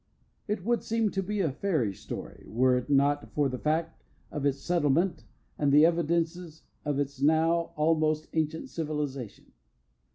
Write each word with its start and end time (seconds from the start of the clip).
It 0.47 0.65
would 0.65 0.81
seem 0.81 1.11
to 1.11 1.21
be 1.21 1.41
a 1.41 1.51
fairy 1.51 1.93
story 1.93 2.43
were 2.47 2.75
it 2.75 2.89
not 2.89 3.31
for 3.35 3.49
the 3.49 3.59
fact 3.59 4.01
of 4.31 4.47
its 4.47 4.57
settlement, 4.57 5.25
and 5.59 5.71
the 5.71 5.85
evidences 5.85 6.63
of 6.83 6.97
its 6.97 7.21
now 7.21 7.71
almost 7.75 8.27
ancient 8.33 8.69
civilization. 8.71 9.51